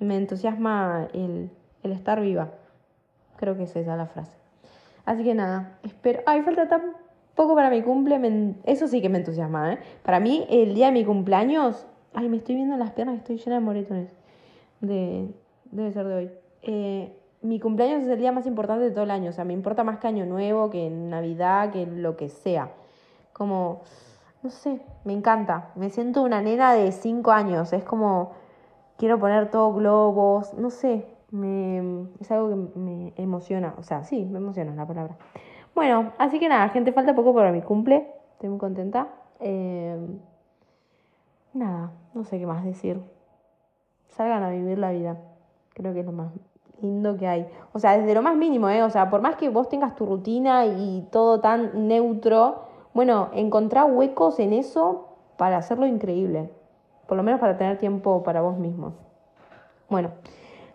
me 0.00 0.16
entusiasma 0.16 1.08
el, 1.12 1.50
el 1.82 1.92
estar 1.92 2.20
viva. 2.20 2.50
Creo 3.36 3.56
que 3.56 3.64
es 3.64 3.74
esa 3.74 3.96
la 3.96 4.06
frase. 4.06 4.32
Así 5.04 5.24
que 5.24 5.34
nada, 5.34 5.78
espero... 5.82 6.20
Ay, 6.26 6.42
falta 6.42 6.68
tan 6.68 6.96
poco 7.34 7.54
para 7.54 7.70
mi 7.70 7.82
cumple. 7.82 8.20
Eso 8.64 8.86
sí 8.86 9.00
que 9.00 9.08
me 9.08 9.18
entusiasma, 9.18 9.74
¿eh? 9.74 9.78
Para 10.02 10.20
mí, 10.20 10.46
el 10.48 10.74
día 10.74 10.86
de 10.86 10.92
mi 10.92 11.04
cumpleaños... 11.04 11.86
Ay, 12.14 12.28
me 12.28 12.36
estoy 12.36 12.56
viendo 12.56 12.76
las 12.76 12.90
piernas, 12.92 13.16
estoy 13.16 13.38
llena 13.38 13.56
de 13.56 13.60
moretones. 13.60 14.10
De... 14.80 15.28
Debe 15.70 15.92
ser 15.92 16.06
de 16.06 16.14
hoy. 16.14 16.30
Eh, 16.62 17.16
mi 17.42 17.58
cumpleaños 17.58 18.04
es 18.04 18.08
el 18.08 18.18
día 18.18 18.32
más 18.32 18.46
importante 18.46 18.84
de 18.84 18.90
todo 18.92 19.04
el 19.04 19.10
año. 19.10 19.30
O 19.30 19.32
sea, 19.32 19.44
me 19.44 19.52
importa 19.52 19.84
más 19.84 19.98
que 19.98 20.06
Año 20.06 20.24
Nuevo, 20.26 20.70
que 20.70 20.88
Navidad, 20.90 21.70
que 21.70 21.86
lo 21.86 22.16
que 22.16 22.28
sea. 22.28 22.70
Como, 23.32 23.82
no 24.42 24.50
sé, 24.50 24.80
me 25.04 25.12
encanta. 25.12 25.70
Me 25.74 25.90
siento 25.90 26.22
una 26.22 26.40
nena 26.40 26.72
de 26.72 26.92
5 26.92 27.32
años. 27.32 27.72
Es 27.72 27.84
como, 27.84 28.32
quiero 28.96 29.18
poner 29.18 29.50
todo 29.50 29.74
globos, 29.74 30.54
no 30.54 30.70
sé. 30.70 31.06
Me, 31.30 32.06
es 32.20 32.30
algo 32.30 32.50
que 32.50 32.78
me 32.78 33.12
emociona. 33.16 33.74
O 33.78 33.82
sea, 33.82 34.04
sí, 34.04 34.24
me 34.24 34.38
emociona 34.38 34.74
la 34.74 34.86
palabra. 34.86 35.16
Bueno, 35.74 36.12
así 36.18 36.38
que 36.38 36.48
nada, 36.48 36.68
gente, 36.68 36.92
falta 36.92 37.14
poco 37.14 37.34
para 37.34 37.50
mi 37.50 37.62
cumple. 37.62 38.06
Estoy 38.34 38.50
muy 38.50 38.58
contenta. 38.58 39.08
Eh, 39.40 39.98
nada, 41.54 41.92
no 42.14 42.24
sé 42.24 42.38
qué 42.38 42.46
más 42.46 42.64
decir. 42.64 43.00
Salgan 44.08 44.42
a 44.42 44.50
vivir 44.50 44.78
la 44.78 44.92
vida. 44.92 45.18
Creo 45.74 45.94
que 45.94 46.00
es 46.00 46.06
lo 46.06 46.12
más 46.12 46.30
lindo 46.82 47.16
que 47.16 47.26
hay. 47.26 47.46
O 47.72 47.78
sea, 47.78 47.96
desde 47.96 48.14
lo 48.14 48.22
más 48.22 48.36
mínimo, 48.36 48.68
¿eh? 48.68 48.82
O 48.82 48.90
sea, 48.90 49.08
por 49.08 49.22
más 49.22 49.36
que 49.36 49.48
vos 49.48 49.68
tengas 49.68 49.94
tu 49.94 50.04
rutina 50.04 50.66
y 50.66 51.08
todo 51.10 51.40
tan 51.40 51.88
neutro, 51.88 52.64
bueno, 52.92 53.30
encontrar 53.32 53.90
huecos 53.90 54.38
en 54.38 54.52
eso 54.52 55.08
para 55.36 55.56
hacerlo 55.56 55.86
increíble. 55.86 56.50
Por 57.06 57.16
lo 57.16 57.22
menos 57.22 57.40
para 57.40 57.56
tener 57.56 57.78
tiempo 57.78 58.22
para 58.22 58.42
vos 58.42 58.58
mismos. 58.58 58.94
Bueno, 59.88 60.10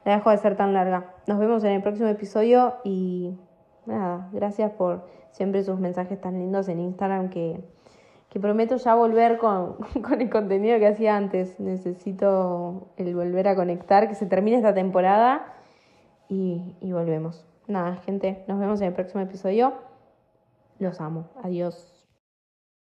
la 0.06 0.16
dejo 0.16 0.30
de 0.30 0.38
ser 0.38 0.56
tan 0.56 0.74
larga. 0.74 1.14
Nos 1.28 1.40
vemos 1.40 1.64
en 1.64 1.72
el 1.72 1.82
próximo 1.82 2.08
episodio 2.08 2.76
y 2.84 3.34
nada, 3.86 4.30
gracias 4.32 4.72
por 4.72 5.06
siempre 5.32 5.64
sus 5.64 5.80
mensajes 5.80 6.20
tan 6.20 6.40
lindos 6.40 6.68
en 6.70 6.80
Instagram 6.80 7.30
que, 7.30 7.64
que 8.30 8.40
prometo 8.40 8.78
ya 8.78 8.96
volver 8.96 9.38
con, 9.38 9.76
con 10.02 10.22
el 10.22 10.30
contenido 10.30 10.80
que 10.80 10.88
hacía 10.88 11.16
antes. 11.16 11.60
Necesito 11.60 12.88
el 12.98 13.16
volver 13.16 13.48
a 13.48 13.56
conectar, 13.56 14.08
que 14.08 14.16
se 14.16 14.26
termine 14.26 14.58
esta 14.58 14.74
temporada 14.74 15.57
y, 16.30 16.92
volvemos. 16.92 17.46
Nada, 17.68 17.98
gente, 17.98 18.44
nos 18.48 18.60
vemos 18.60 18.82
en 18.82 18.88
el 18.88 18.94
próximo 18.94 19.22
episodio. 19.22 19.74
Los 20.80 21.02
amo. 21.02 21.30
Adiós. 21.44 21.97